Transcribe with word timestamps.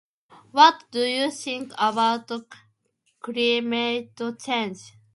What 0.51 0.85
do 0.89 1.03
you 1.05 1.29
think 1.29 1.73
about 1.77 2.27
the 3.27 4.85